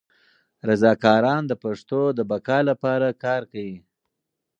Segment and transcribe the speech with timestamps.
[0.69, 3.77] رضاکاران د پښتو د بقا لپاره کار کوي.